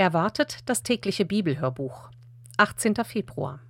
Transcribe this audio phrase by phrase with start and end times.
[0.00, 2.08] Erwartet das tägliche Bibelhörbuch.
[2.56, 2.94] 18.
[3.04, 3.60] Februar.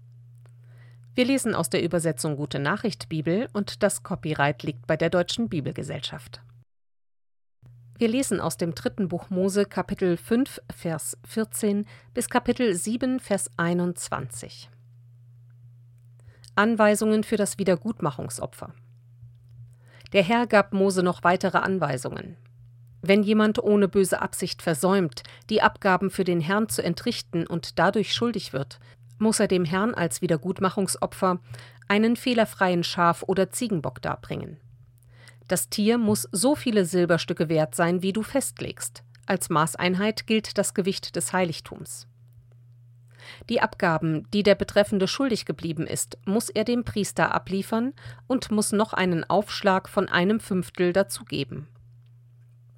[1.16, 5.48] Wir lesen aus der Übersetzung Gute Nachricht Bibel und das Copyright liegt bei der Deutschen
[5.48, 6.40] Bibelgesellschaft.
[7.98, 13.50] Wir lesen aus dem dritten Buch Mose Kapitel 5 Vers 14 bis Kapitel 7 Vers
[13.56, 14.70] 21.
[16.54, 18.72] Anweisungen für das Wiedergutmachungsopfer.
[20.12, 22.36] Der Herr gab Mose noch weitere Anweisungen.
[23.02, 28.12] Wenn jemand ohne böse Absicht versäumt, die Abgaben für den Herrn zu entrichten und dadurch
[28.14, 28.78] schuldig wird,
[29.18, 31.40] muss er dem Herrn als Wiedergutmachungsopfer
[31.88, 34.58] einen fehlerfreien Schaf oder Ziegenbock darbringen.
[35.48, 39.02] Das Tier muss so viele Silberstücke wert sein, wie du festlegst.
[39.26, 42.06] Als Maßeinheit gilt das Gewicht des Heiligtums.
[43.48, 47.94] Die Abgaben, die der Betreffende schuldig geblieben ist, muss er dem Priester abliefern
[48.26, 51.66] und muss noch einen Aufschlag von einem Fünftel dazugeben.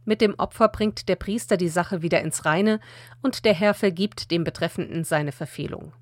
[0.05, 2.80] Mit dem Opfer bringt der Priester die Sache wieder ins Reine
[3.23, 5.93] und der Herr vergibt dem Betreffenden seine Verfehlung.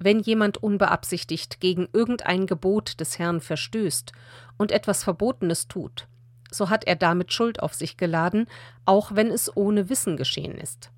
[0.00, 4.12] Wenn jemand unbeabsichtigt gegen irgendein Gebot des Herrn verstößt
[4.56, 6.06] und etwas Verbotenes tut,
[6.50, 8.46] so hat er damit Schuld auf sich geladen,
[8.84, 10.90] auch wenn es ohne Wissen geschehen ist.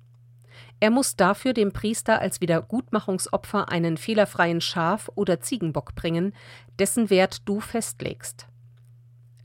[0.79, 6.33] Er muss dafür dem Priester als Wiedergutmachungsopfer einen fehlerfreien Schaf oder Ziegenbock bringen,
[6.79, 8.47] dessen Wert du festlegst.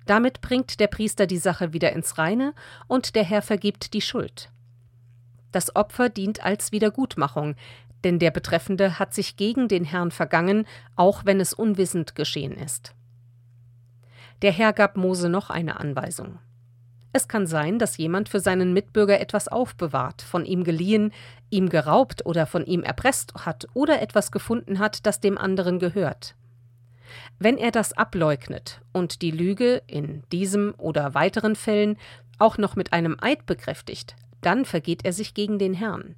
[0.07, 2.55] Damit bringt der Priester die Sache wieder ins Reine
[2.87, 4.51] und der Herr vergibt die Schuld.
[5.53, 7.57] Das Opfer dient als Wiedergutmachung,
[8.05, 12.95] denn der Betreffende hat sich gegen den Herrn vergangen, auch wenn es unwissend geschehen ist.
[14.43, 16.39] Der Herr gab Mose noch eine Anweisung.
[17.13, 21.13] Es kann sein, dass jemand für seinen Mitbürger etwas aufbewahrt, von ihm geliehen,
[21.49, 26.35] ihm geraubt oder von ihm erpresst hat oder etwas gefunden hat, das dem anderen gehört.
[27.39, 31.99] Wenn er das ableugnet und die Lüge in diesem oder weiteren Fällen
[32.39, 36.17] auch noch mit einem Eid bekräftigt, dann vergeht er sich gegen den Herrn.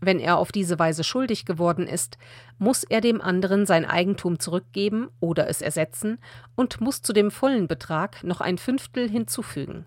[0.00, 2.18] Wenn er auf diese Weise schuldig geworden ist,
[2.58, 6.18] muss er dem anderen sein Eigentum zurückgeben oder es ersetzen
[6.54, 9.86] und muss zu dem vollen Betrag noch ein Fünftel hinzufügen.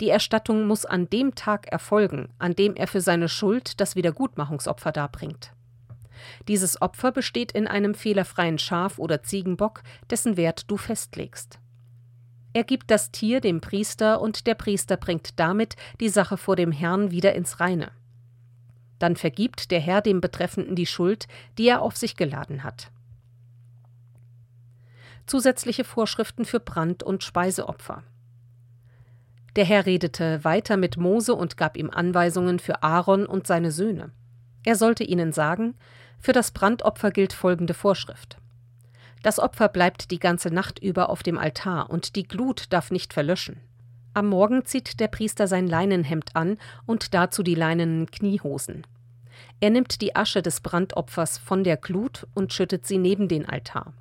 [0.00, 4.92] Die Erstattung muss an dem Tag erfolgen, an dem er für seine Schuld das Wiedergutmachungsopfer
[4.92, 5.52] darbringt.
[6.48, 11.58] Dieses Opfer besteht in einem fehlerfreien Schaf oder Ziegenbock, dessen Wert du festlegst.
[12.54, 16.70] Er gibt das Tier dem Priester und der Priester bringt damit die Sache vor dem
[16.70, 17.92] Herrn wieder ins Reine.
[18.98, 21.26] Dann vergibt der Herr dem Betreffenden die Schuld,
[21.58, 22.90] die er auf sich geladen hat.
[25.26, 28.02] Zusätzliche Vorschriften für Brand- und Speiseopfer.
[29.56, 34.10] Der Herr redete weiter mit Mose und gab ihm Anweisungen für Aaron und seine Söhne.
[34.64, 35.74] Er sollte ihnen sagen,
[36.22, 38.38] für das Brandopfer gilt folgende Vorschrift.
[39.22, 43.12] Das Opfer bleibt die ganze Nacht über auf dem Altar und die Glut darf nicht
[43.12, 43.60] verlöschen.
[44.14, 48.86] Am Morgen zieht der Priester sein Leinenhemd an und dazu die leinenen Kniehosen.
[49.60, 53.92] Er nimmt die Asche des Brandopfers von der Glut und schüttet sie neben den Altar.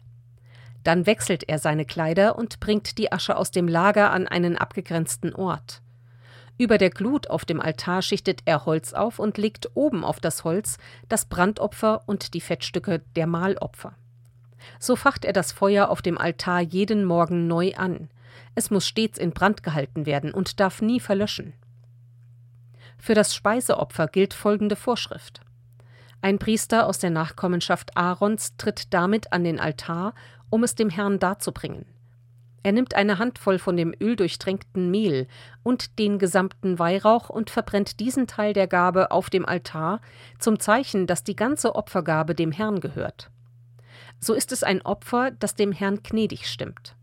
[0.83, 5.33] Dann wechselt er seine Kleider und bringt die Asche aus dem Lager an einen abgegrenzten
[5.35, 5.81] Ort.
[6.61, 10.43] Über der Glut auf dem Altar schichtet er Holz auf und legt oben auf das
[10.43, 10.77] Holz
[11.09, 13.95] das Brandopfer und die Fettstücke der Mahlopfer.
[14.77, 18.11] So facht er das Feuer auf dem Altar jeden Morgen neu an.
[18.53, 21.53] Es muss stets in Brand gehalten werden und darf nie verlöschen.
[22.99, 25.41] Für das Speiseopfer gilt folgende Vorschrift.
[26.21, 30.13] Ein Priester aus der Nachkommenschaft Aarons tritt damit an den Altar
[30.51, 31.87] um es dem Herrn darzubringen.
[32.63, 35.27] Er nimmt eine Handvoll von dem öldurchtränkten Mehl
[35.63, 39.99] und den gesamten Weihrauch und verbrennt diesen Teil der Gabe auf dem Altar,
[40.37, 43.31] zum Zeichen, dass die ganze Opfergabe dem Herrn gehört.
[44.19, 46.95] So ist es ein Opfer, das dem Herrn gnädig stimmt.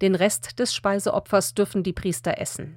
[0.00, 2.76] Den Rest des Speiseopfers dürfen die Priester essen.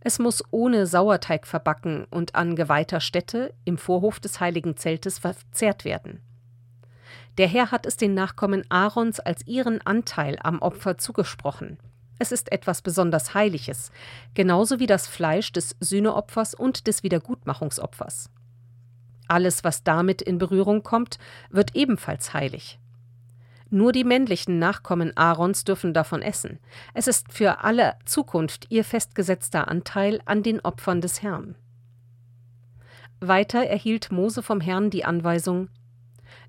[0.00, 5.84] Es muss ohne Sauerteig verbacken und an geweihter Stätte im Vorhof des heiligen Zeltes verzehrt
[5.84, 6.20] werden.
[7.38, 11.78] Der Herr hat es den Nachkommen Aarons als ihren Anteil am Opfer zugesprochen.
[12.18, 13.90] Es ist etwas besonders Heiliges,
[14.34, 18.30] genauso wie das Fleisch des Sühneopfers und des Wiedergutmachungsopfers.
[19.28, 21.18] Alles, was damit in Berührung kommt,
[21.50, 22.78] wird ebenfalls heilig.
[23.70, 26.58] Nur die männlichen Nachkommen Aarons dürfen davon essen.
[26.92, 31.54] Es ist für alle Zukunft ihr festgesetzter Anteil an den Opfern des Herrn.
[33.20, 35.70] Weiter erhielt Mose vom Herrn die Anweisung,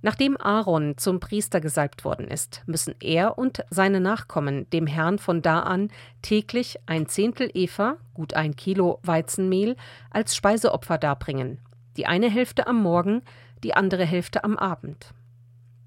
[0.05, 5.41] Nachdem Aaron zum Priester gesalbt worden ist, müssen er und seine Nachkommen dem Herrn von
[5.41, 5.91] da an
[6.21, 9.77] täglich ein Zehntel Eva, gut ein Kilo Weizenmehl,
[10.11, 11.57] als Speiseopfer darbringen,
[11.95, 13.21] die eine Hälfte am Morgen,
[13.63, 15.13] die andere Hälfte am Abend.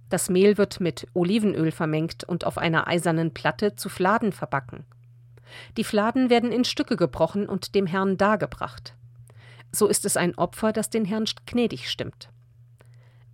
[0.08, 4.86] Das Mehl wird mit Olivenöl vermengt und auf einer eisernen Platte zu Fladen verbacken.
[5.76, 8.94] Die Fladen werden in Stücke gebrochen und dem Herrn dargebracht.
[9.72, 12.30] so ist es ein Opfer, das den Herrn gnädig stimmt.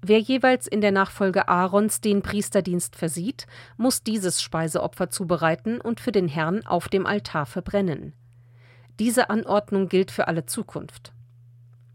[0.05, 3.47] Wer jeweils in der Nachfolge Aarons den Priesterdienst versieht,
[3.77, 8.13] muss dieses Speiseopfer zubereiten und für den Herrn auf dem Altar verbrennen.
[8.99, 11.13] Diese Anordnung gilt für alle Zukunft.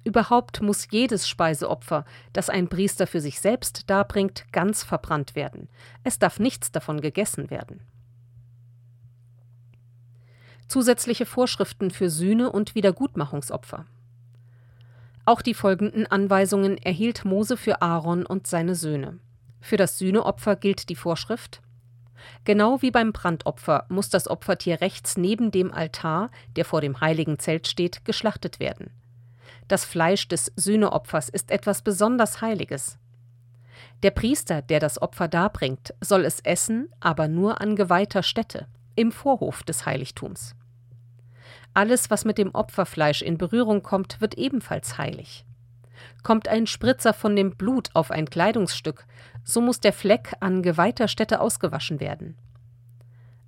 [0.06, 5.68] Überhaupt muss jedes Speiseopfer, das ein Priester für sich selbst darbringt, ganz verbrannt werden.
[6.06, 7.82] Es darf nichts davon gegessen werden.
[10.70, 13.86] Zusätzliche Vorschriften für Sühne und Wiedergutmachungsopfer.
[15.28, 19.20] Auch die folgenden Anweisungen erhielt Mose für Aaron und seine Söhne.
[19.60, 21.62] Für das Sühneopfer gilt die Vorschrift
[22.46, 27.40] Genau wie beim Brandopfer muss das Opfertier rechts neben dem Altar, der vor dem heiligen
[27.40, 28.90] Zelt steht, geschlachtet werden.
[29.68, 32.98] Das Fleisch des Sühneopfers ist etwas besonders Heiliges.
[34.04, 39.12] Der Priester, der das Opfer darbringt, soll es essen, aber nur an geweihter Stätte, im
[39.12, 40.56] Vorhof des Heiligtums.
[41.78, 45.46] Alles, was mit dem Opferfleisch in Berührung kommt, wird ebenfalls heilig.
[46.24, 49.06] Kommt ein Spritzer von dem Blut auf ein Kleidungsstück,
[49.44, 52.36] so muss der Fleck an geweihter Stätte ausgewaschen werden.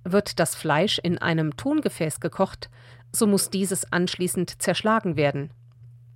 [0.04, 2.70] Wird das Fleisch in einem Tongefäß gekocht,
[3.10, 5.50] so muss dieses anschließend zerschlagen werden.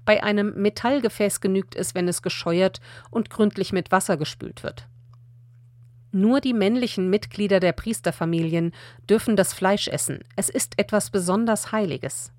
[0.04, 2.80] Bei einem Metallgefäß genügt es, wenn es gescheuert
[3.10, 4.86] und gründlich mit Wasser gespült wird.
[6.16, 8.70] Nur die männlichen Mitglieder der Priesterfamilien
[9.10, 12.30] dürfen das Fleisch essen, es ist etwas besonders Heiliges.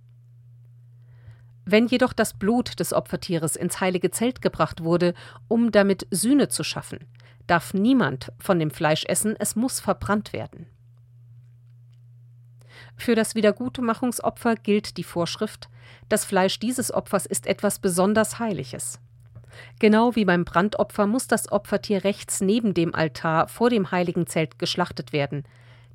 [1.66, 5.14] Wenn jedoch das Blut des Opfertieres ins heilige Zelt gebracht wurde,
[5.50, 7.00] um damit Sühne zu schaffen,
[7.48, 10.68] darf niemand von dem Fleisch essen, es muss verbrannt werden.
[12.96, 15.68] Für das Wiedergutmachungsopfer gilt die Vorschrift,
[16.08, 19.02] das Fleisch dieses Opfers ist etwas besonders Heiliges.
[19.80, 24.60] Genau wie beim Brandopfer muss das Opfertier rechts neben dem Altar vor dem heiligen Zelt
[24.60, 25.44] geschlachtet werden.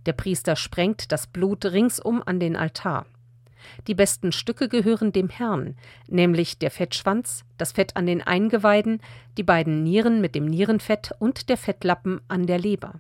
[0.07, 3.07] Der Priester sprengt das Blut ringsum an den Altar.
[3.87, 5.77] Die besten Stücke gehören dem Herrn,
[6.09, 9.01] nämlich der Fettschwanz, das Fett an den Eingeweiden,
[9.37, 12.95] die beiden Nieren mit dem Nierenfett und der Fettlappen an der Leber.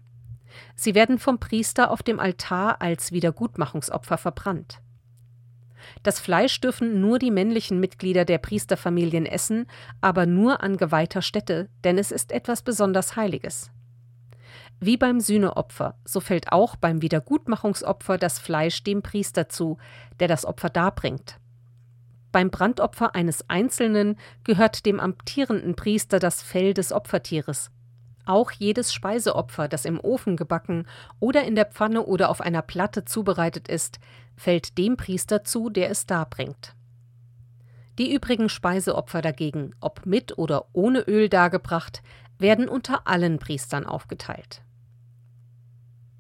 [0.74, 4.80] Sie werden vom Priester auf dem Altar als Wiedergutmachungsopfer verbrannt.
[6.02, 9.66] Das Fleisch dürfen nur die männlichen Mitglieder der Priesterfamilien essen,
[10.00, 13.70] aber nur an geweihter Stätte, denn es ist etwas besonders Heiliges.
[14.80, 19.76] Wie beim Sühneopfer, so fällt auch beim Wiedergutmachungsopfer das Fleisch dem Priester zu,
[20.20, 21.38] der das Opfer darbringt.
[22.32, 27.70] Beim Brandopfer eines Einzelnen gehört dem amtierenden Priester das Fell des Opfertieres.
[28.30, 30.86] Auch jedes Speiseopfer, das im Ofen gebacken
[31.18, 33.98] oder in der Pfanne oder auf einer Platte zubereitet ist,
[34.36, 36.76] fällt dem Priester zu, der es darbringt.
[37.98, 42.04] Die übrigen Speiseopfer dagegen, ob mit oder ohne Öl dargebracht,
[42.38, 44.62] werden unter allen Priestern aufgeteilt.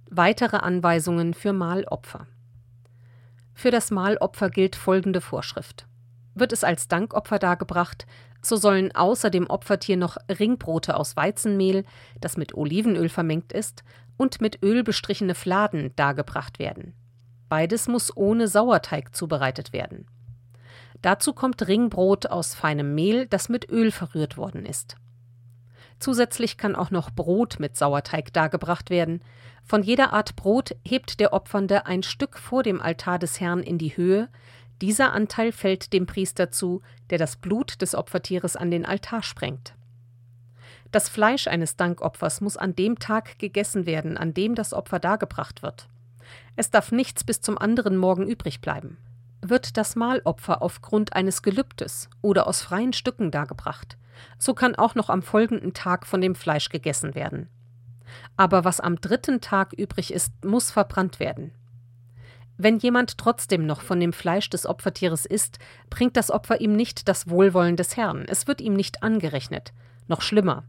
[0.06, 2.26] Weitere Anweisungen für Mahlopfer.
[3.54, 5.86] Für das Mahlopfer gilt folgende Vorschrift.
[6.34, 8.06] Wird es als Dankopfer dargebracht,
[8.42, 11.84] so sollen außer dem Opfertier noch Ringbrote aus Weizenmehl,
[12.20, 13.82] das mit Olivenöl vermengt ist,
[14.16, 16.94] und mit Öl bestrichene Fladen dargebracht werden.
[17.48, 20.06] Beides muss ohne Sauerteig zubereitet werden.
[21.02, 24.96] Dazu kommt Ringbrot aus feinem Mehl, das mit Öl verrührt worden ist.
[25.98, 29.22] Zusätzlich kann auch noch Brot mit Sauerteig dargebracht werden.
[29.64, 33.78] Von jeder Art Brot hebt der Opfernde ein Stück vor dem Altar des Herrn in
[33.78, 34.28] die Höhe.
[34.80, 39.74] Dieser Anteil fällt dem Priester zu, der das Blut des Opfertieres an den Altar sprengt.
[40.90, 45.62] Das Fleisch eines Dankopfers muss an dem Tag gegessen werden, an dem das Opfer dargebracht
[45.62, 45.88] wird.
[46.56, 48.96] Es darf nichts bis zum anderen Morgen übrig bleiben.
[49.42, 53.96] Wird das Mahlopfer aufgrund eines Gelübdes oder aus freien Stücken dargebracht,
[54.38, 57.48] so kann auch noch am folgenden Tag von dem Fleisch gegessen werden.
[58.36, 61.52] Aber was am dritten Tag übrig ist, muss verbrannt werden.
[62.62, 67.08] Wenn jemand trotzdem noch von dem Fleisch des Opfertieres isst, bringt das Opfer ihm nicht
[67.08, 69.72] das Wohlwollen des Herrn, es wird ihm nicht angerechnet.
[70.08, 70.64] Noch schlimmer,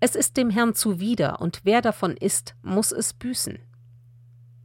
[0.00, 3.58] es ist dem Herrn zuwider, und wer davon isst, muss es büßen.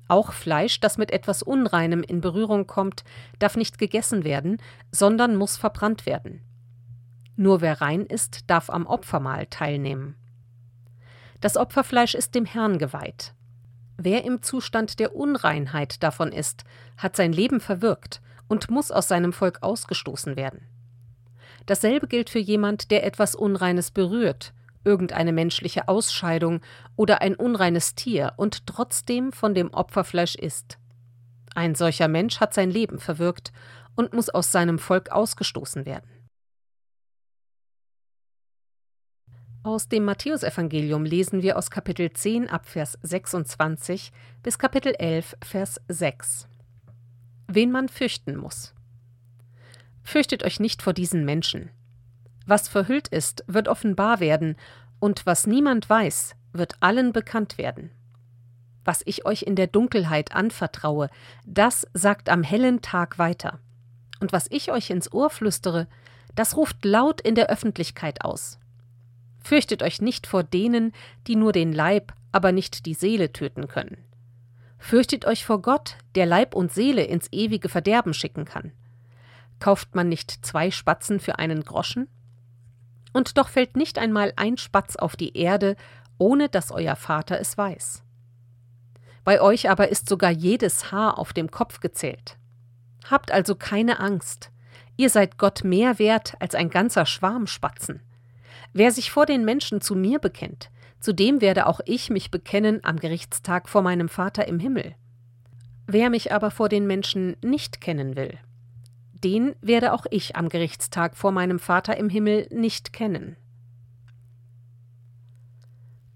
[0.07, 3.03] Auch Fleisch, das mit etwas Unreinem in Berührung kommt,
[3.39, 4.55] darf nicht gegessen werden,
[4.89, 6.39] sondern muss verbrannt werden.
[7.35, 10.15] Nur wer rein ist, darf am Opfermahl teilnehmen.
[11.41, 13.33] Das Opferfleisch ist dem Herrn geweiht.
[14.01, 16.63] Wer im Zustand der Unreinheit davon ist,
[16.95, 20.61] hat sein Leben verwirkt und muss aus seinem Volk ausgestoßen werden.
[21.65, 24.53] Dasselbe gilt für jemand, der etwas Unreines berührt,
[24.85, 26.61] irgendeine menschliche Ausscheidung
[26.95, 30.77] oder ein unreines Tier und trotzdem von dem Opferfleisch isst.
[31.53, 33.51] Ein solcher Mensch hat sein Leben verwirkt
[33.97, 36.09] und muss aus seinem Volk ausgestoßen werden.
[39.69, 44.11] Aus dem Matthäusevangelium lesen wir aus Kapitel 10 ab Vers 26
[44.41, 46.47] bis Kapitel 11 Vers 6.
[47.47, 48.73] Wen man fürchten muss.
[50.01, 51.69] Fürchtet euch nicht vor diesen Menschen.
[52.47, 54.55] Was verhüllt ist, wird offenbar werden,
[54.97, 57.91] und was niemand weiß, wird allen bekannt werden.
[58.85, 61.11] Was ich euch in der Dunkelheit anvertraue,
[61.45, 63.59] das sagt am hellen Tag weiter.
[64.19, 65.87] Und was ich euch ins Ohr flüstere,
[66.33, 68.58] das ruft laut in der Öffentlichkeit aus.
[69.41, 70.93] Fürchtet euch nicht vor denen,
[71.27, 73.97] die nur den Leib, aber nicht die Seele töten können.
[74.77, 78.71] Fürchtet euch vor Gott, der Leib und Seele ins ewige Verderben schicken kann.
[79.59, 82.07] Kauft man nicht zwei Spatzen für einen Groschen?
[83.11, 85.75] Und doch fällt nicht einmal ein Spatz auf die Erde,
[86.17, 88.03] ohne dass euer Vater es weiß.
[89.23, 92.37] Bei euch aber ist sogar jedes Haar auf dem Kopf gezählt.
[93.09, 94.51] Habt also keine Angst.
[94.95, 98.01] Ihr seid Gott mehr wert als ein ganzer Schwarm Spatzen.
[98.73, 102.81] Wer sich vor den Menschen zu mir bekennt, zu dem werde auch ich mich bekennen
[102.83, 104.95] am Gerichtstag vor meinem Vater im Himmel.
[105.87, 108.37] Wer mich aber vor den Menschen nicht kennen will,
[109.13, 113.35] den werde auch ich am Gerichtstag vor meinem Vater im Himmel nicht kennen.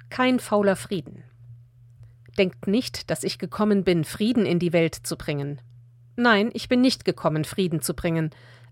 [0.10, 1.24] Kein fauler Frieden.
[2.38, 5.60] Denkt nicht, dass ich gekommen bin, Frieden in die Welt zu bringen.
[6.15, 8.29] Nein, ich bin nicht gekommen, Frieden zu bringen,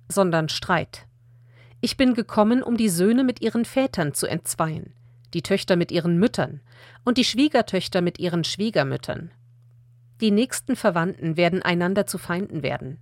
[0.07, 1.07] sondern Streit.
[1.83, 4.93] Ich bin gekommen, um die Söhne mit ihren Vätern zu entzweien,
[5.33, 6.61] die Töchter mit ihren Müttern
[7.03, 9.31] und die Schwiegertöchter mit ihren Schwiegermüttern.
[10.21, 13.00] Die nächsten Verwandten werden einander zu Feinden werden.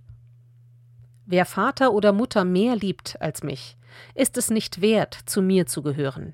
[1.26, 3.76] Wer Vater oder Mutter mehr liebt als mich,
[4.14, 6.32] ist es nicht wert, zu mir zu gehören.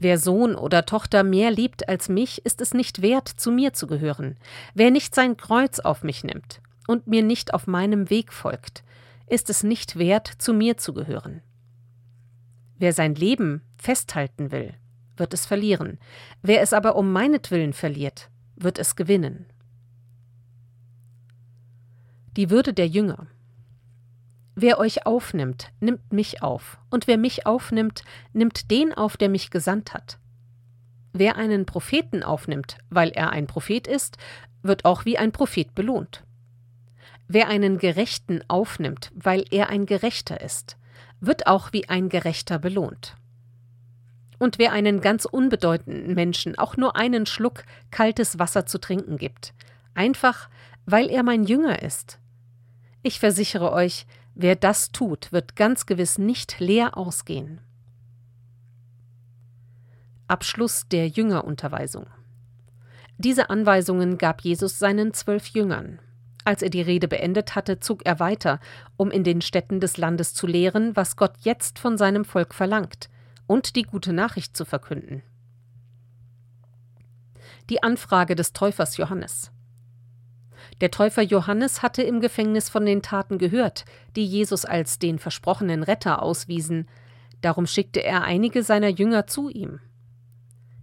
[0.00, 3.86] Wer Sohn oder Tochter mehr liebt als mich, ist es nicht wert, zu mir zu
[3.86, 4.36] gehören.
[4.74, 8.82] Wer nicht sein Kreuz auf mich nimmt und mir nicht auf meinem Weg folgt,
[9.28, 11.40] ist es nicht wert, zu mir zu gehören.
[12.82, 14.74] Wer sein Leben festhalten will,
[15.16, 16.00] wird es verlieren.
[16.42, 19.46] Wer es aber um meinetwillen verliert, wird es gewinnen.
[22.36, 23.28] Die Würde der Jünger.
[24.56, 29.52] Wer euch aufnimmt, nimmt mich auf, und wer mich aufnimmt, nimmt den auf, der mich
[29.52, 30.18] gesandt hat.
[31.12, 34.16] Wer einen Propheten aufnimmt, weil er ein Prophet ist,
[34.62, 36.24] wird auch wie ein Prophet belohnt.
[37.28, 40.76] Wer einen Gerechten aufnimmt, weil er ein Gerechter ist,
[41.22, 43.16] wird auch wie ein Gerechter belohnt.
[44.38, 49.54] Und wer einen ganz unbedeutenden Menschen auch nur einen Schluck kaltes Wasser zu trinken gibt,
[49.94, 50.50] einfach
[50.84, 52.18] weil er mein Jünger ist.
[53.04, 57.60] Ich versichere euch, wer das tut, wird ganz gewiss nicht leer ausgehen.
[60.26, 62.06] Abschluss der Jüngerunterweisung.
[63.18, 66.00] Diese Anweisungen gab Jesus seinen zwölf Jüngern.
[66.44, 68.58] Als er die Rede beendet hatte, zog er weiter,
[68.96, 73.08] um in den Städten des Landes zu lehren, was Gott jetzt von seinem Volk verlangt,
[73.46, 75.22] und die gute Nachricht zu verkünden.
[77.70, 79.52] Die Anfrage des Täufers Johannes.
[80.80, 83.84] Der Täufer Johannes hatte im Gefängnis von den Taten gehört,
[84.16, 86.88] die Jesus als den versprochenen Retter auswiesen,
[87.40, 89.80] darum schickte er einige seiner Jünger zu ihm.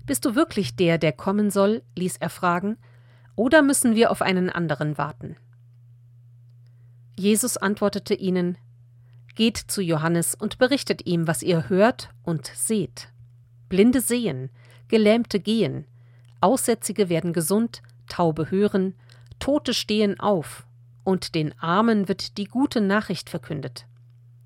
[0.06, 1.84] Bist du wirklich der, der kommen soll?
[1.98, 2.78] ließ er fragen,
[3.36, 5.36] oder müssen wir auf einen anderen warten?
[7.20, 8.58] Jesus antwortete ihnen
[9.36, 13.10] Geht zu Johannes und berichtet ihm, was ihr hört und seht.
[13.68, 14.50] Blinde sehen,
[14.88, 15.86] Gelähmte gehen,
[16.40, 18.96] Aussätzige werden gesund, Taube hören,
[19.38, 20.66] Tote stehen auf,
[21.04, 23.86] und den Armen wird die gute Nachricht verkündet.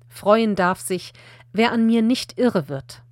[0.08, 1.12] Freuen darf sich,
[1.52, 3.02] wer an mir nicht irre wird.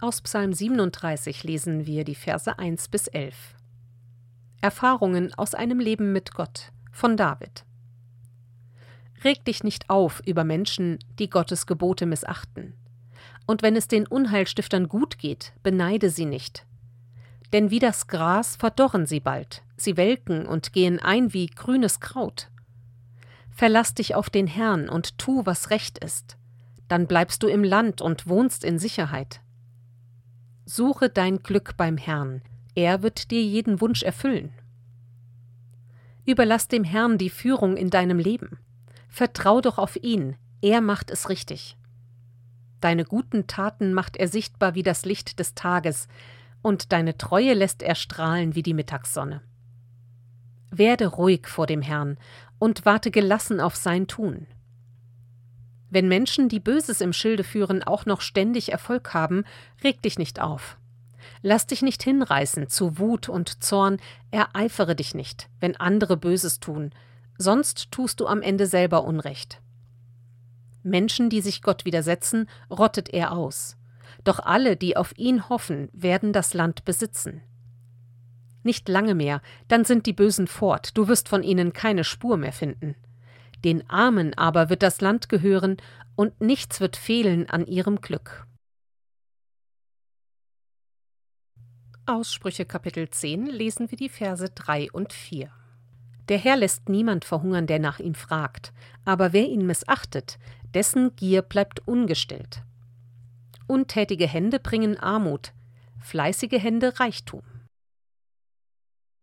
[0.00, 3.57] Aus Psalm 37 lesen wir die Verse 1 bis 11.
[4.60, 7.64] Erfahrungen aus einem Leben mit Gott von David.
[9.22, 12.74] Reg dich nicht auf über Menschen, die Gottes Gebote missachten.
[13.46, 16.66] Und wenn es den Unheilstiftern gut geht, beneide sie nicht.
[17.52, 22.50] Denn wie das Gras verdorren sie bald, sie welken und gehen ein wie grünes Kraut.
[23.50, 26.36] Verlass dich auf den Herrn und tu, was recht ist,
[26.88, 29.40] dann bleibst du im Land und wohnst in Sicherheit.
[30.64, 32.42] Suche dein Glück beim Herrn,
[32.78, 34.52] er wird dir jeden Wunsch erfüllen.
[36.24, 38.58] Überlass dem Herrn die Führung in deinem Leben.
[39.08, 41.76] Vertrau doch auf ihn, er macht es richtig.
[42.80, 46.06] Deine guten Taten macht er sichtbar wie das Licht des Tages,
[46.62, 49.42] und deine Treue lässt er strahlen wie die Mittagssonne.
[50.70, 52.16] Werde ruhig vor dem Herrn
[52.60, 54.46] und warte gelassen auf sein Tun.
[55.90, 59.42] Wenn Menschen, die Böses im Schilde führen, auch noch ständig Erfolg haben,
[59.82, 60.78] reg dich nicht auf.
[61.42, 63.98] Lass dich nicht hinreißen zu Wut und Zorn,
[64.30, 66.90] ereifere dich nicht, wenn andere Böses tun,
[67.38, 69.60] sonst tust du am Ende selber Unrecht.
[70.82, 73.76] Menschen, die sich Gott widersetzen, rottet er aus.
[74.24, 77.42] Doch alle, die auf ihn hoffen, werden das Land besitzen.
[78.62, 82.52] Nicht lange mehr, dann sind die Bösen fort, du wirst von ihnen keine Spur mehr
[82.52, 82.96] finden.
[83.64, 85.76] Den Armen aber wird das Land gehören,
[86.16, 88.47] und nichts wird fehlen an ihrem Glück.
[92.10, 95.50] Aus Sprüche Kapitel 10 lesen wir die Verse 3 und 4.
[96.30, 98.72] Der Herr lässt niemand verhungern, der nach ihm fragt,
[99.04, 100.38] aber wer ihn missachtet,
[100.72, 102.62] dessen Gier bleibt ungestillt.
[103.66, 105.52] Untätige Hände bringen Armut,
[106.00, 107.42] fleißige Hände Reichtum.